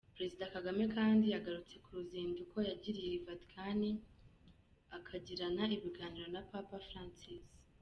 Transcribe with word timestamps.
Perezida 0.15 0.51
Kagame 0.55 0.83
kandi 0.95 1.25
yagarutse 1.33 1.75
ku 1.83 1.89
ruzinduko 1.95 2.55
yagiriye 2.69 3.11
i 3.17 3.21
Vatican, 3.25 3.81
akagirana 4.97 5.63
ibiganiro 5.75 6.27
na 6.35 6.41
Papa 6.51 6.77
Francis. 6.87 7.45